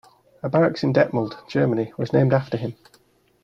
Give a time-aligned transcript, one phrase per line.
[0.41, 2.73] A barracks in Detmold, Germany was named after him.